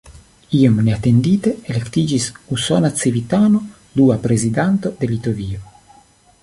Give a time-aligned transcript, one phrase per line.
[0.59, 2.25] Iom neatendite elektiĝis
[2.57, 3.63] usona civitano
[4.01, 5.63] dua prezidanto de Litovio.